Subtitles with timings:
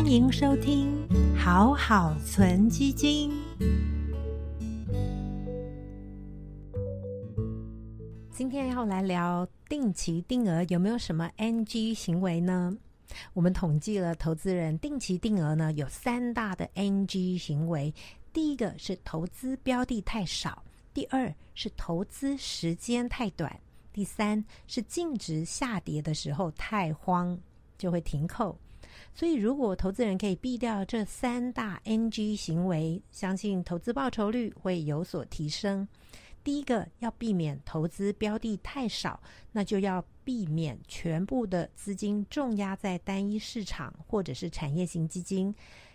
[0.00, 3.30] 欢迎收听好好存基金。
[8.30, 12.74] 今天要来聊定期定额有没有什么 NG 行为呢？
[13.34, 17.92] 我们统计了投资人定期定额呢有三大的 NG 行为，
[18.32, 20.64] 第一个是投资标的太少，
[20.94, 23.60] 第二是投资时间太短，
[23.92, 27.38] 第三是净值下跌的时候太慌
[27.76, 28.58] 就会停扣。
[29.14, 35.86] 所以，如果投资人可以避掉这三大 NG 行为，相信投资报酬率会有所提升。
[36.42, 39.20] 第一个要避免投资标的太少，
[39.52, 45.54] 那就要避免全部的资金重压在单一市场或者是产业型基金，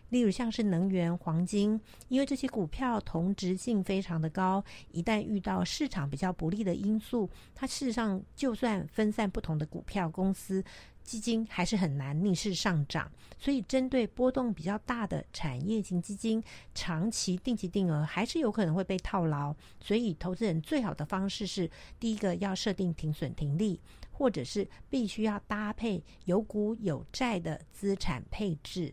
[0.10, 10.64] 例如像是能源、黄金，因为这些股票同质性非常的高，一旦遇到市场比较不利的因素，它事实上就算分散不同的股票公司。
[11.04, 19.56] 基金还是很难逆势上涨，所以针对波动比较大的产业型基金，长期定期定额还是有可能会被套牢。
[19.80, 21.70] 所以，投资人最好的方式是：
[22.00, 28.92] 第一个要设定停损停利，或者是必须要搭配有股有债的资产配置。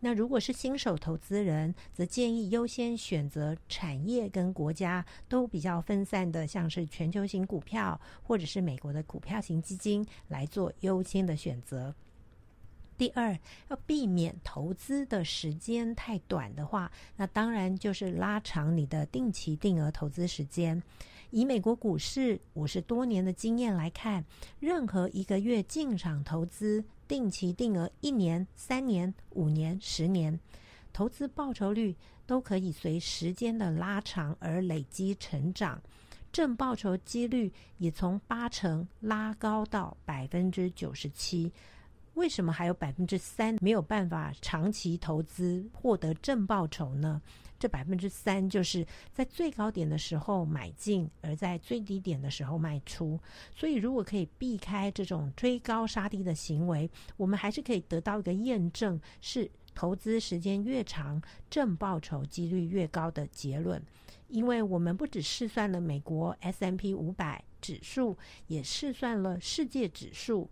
[0.00, 11.94] 那如果是新手投资人，则建议优先选择产业跟国家都比较分散的，像是全球型股票或者是美国的股票型基金来做优先的选择。
[12.96, 13.38] 第二，
[13.68, 20.82] 要避免投资的时间太短的话，那当然就是拉长你的定期定额投资时间。
[21.30, 24.24] 以美国股市五十多年的经验来看，
[24.60, 26.84] 任何一个月进场投资。
[27.08, 30.38] 定期定额一年、三年、五年、十年，
[30.92, 35.80] 投资报酬率都可以随时间的拉长而累积成长，
[36.30, 41.50] 正报酬几率也从八成拉高到百分之九十七。
[42.18, 47.22] 为什么还有百分之三没有办法长期投资获得正报酬呢？
[47.60, 53.18] 这百分之三就是在最高点的时候买进，而在最低点的时候卖出。
[53.54, 63.80] 所以，如果可以避开这种追高杀低的行为，我们还是可以得到一个验证：是投资时间越长，正报酬几率越高的结论。
[64.26, 70.50] 因为我们不只试算了美国 S M P 五百指数，也试算了世界指数。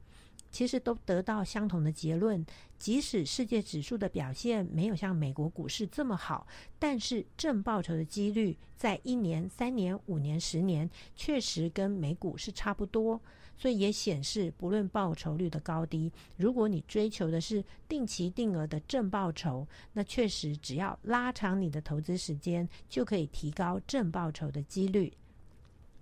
[0.56, 2.42] 其实都得到相同的结论，
[2.78, 6.46] 即使世界指数的表现没有像美国股市这么好，
[6.78, 13.20] 但是正报酬的几率在一年、三年、五年、十年，确实跟美股是差不多。
[13.58, 25.12] 所以也显示，不论报酬率的高低，如果你追求的是定期定额的正报酬，那确实只要拉长你的投资时间，就可以提高正报酬的几率。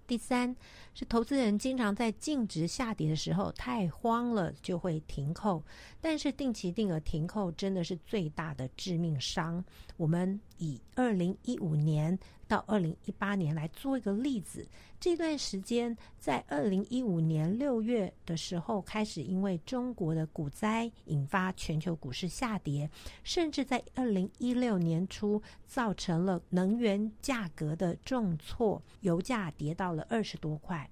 [0.06, 0.54] 第三
[0.94, 5.62] 是投资人经常在净值下跌的时候太慌了，就会停扣。
[6.00, 9.65] 但是定期定额停扣真的是最大的致命伤。
[9.97, 12.19] 我们以二零一五年。
[12.47, 14.66] 到二零一八年来做一个例子，
[15.00, 22.88] 这段时间在二零一五年六月的时候开始，因为中国的股灾引发全球股市下跌，
[23.22, 30.88] 甚至在二零一六年初造成了能源价格的重挫，油价跌到了二十多块。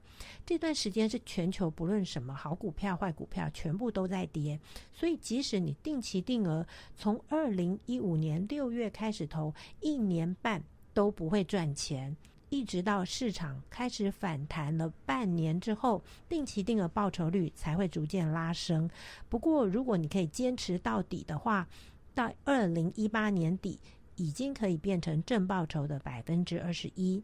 [0.47, 4.59] 这段时间是全球不论什么好股票、坏股票，全部都在跌。
[4.93, 6.65] 所以即使你定期定额
[6.97, 10.63] 从二零一五年六月开始投，一年半。
[10.95, 12.17] 都不会赚钱，
[12.49, 18.89] 一直到市场开始反弹了半年之后，定期定额报酬率才会逐渐拉升。
[19.29, 21.67] 不过，如果你可以坚持到底的话，
[22.15, 23.81] 到二零一八年底
[24.17, 27.23] 已经可以变成正报酬的百分之二十一。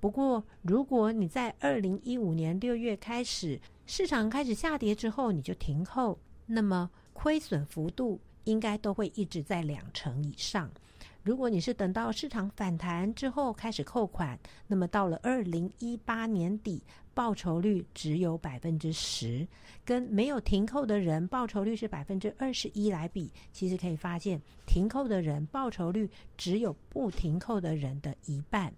[0.00, 10.70] 不过，如果你在二零一五年六月开始市场开始下跌之后你就停扣，那么亏损幅度应该都会一直在两成以上。
[11.22, 19.46] 如果你是等到市场反弹之后开始扣款，那么到了二零一八年底，报酬率只有百分之十，
[19.84, 28.72] 跟没有停扣的人报酬率是百分之二十一来比，其实可以发现，停扣的人报酬率只有不停扣的人的一半。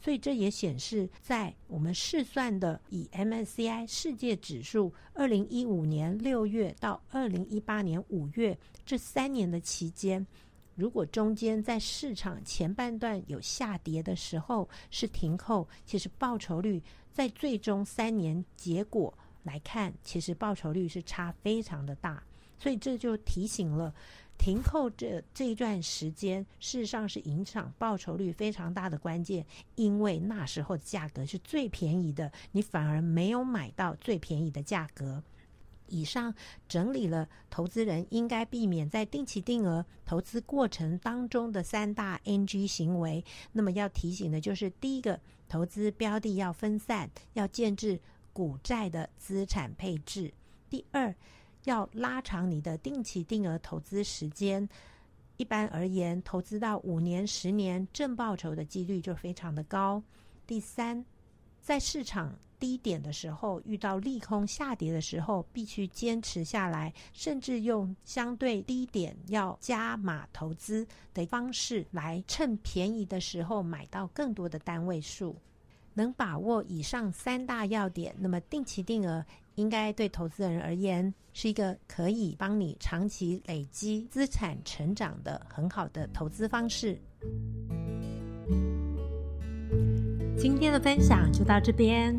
[0.00, 10.26] 所以这也显示，在我们试算的以 MSCI 世界指数二零一五年六月到二零一八年五月这三年的期间。
[10.74, 16.82] 如果中间在市场前半段有下跌的时候是停扣，其实报酬率
[17.12, 22.22] 在最终三年结果来看，其实报酬率是差非常的大。
[22.58, 23.92] 所以这就提醒了，
[24.38, 35.22] 停扣这这一段时间，事实上是影响报酬率非常大的关键，因为那时候价格是最便宜的，你反而没有买到最便宜的价格。
[35.92, 36.34] 以上
[36.66, 43.22] 整理了投资人应该避免在定期定额投资过程当中的三大 NG 行为。
[43.52, 48.00] 那么要提醒的就是，第一个，投资标的要分散，要建制
[48.32, 50.32] 股债的资产配置；
[50.70, 51.14] 第二，
[51.64, 54.66] 要拉长你的定期定额投资时间。
[55.36, 60.02] 一般而言，投资到五年、十年，正报酬的几率就非常的高。
[60.46, 61.04] 第三，
[61.60, 75.34] 在市场低点的时候，遇到利空下跌的时候，必须坚持下来，甚至用相对低点要加码投资的方式来趁便宜的时候买到更多的单位数。
[75.92, 79.26] 能把握以上三大要点，那么定期定额
[79.56, 86.96] 应该对投资人而言是一个可以帮你长期累积资产成长的很好的投资方式。
[90.38, 92.18] 今天的分享就到这边。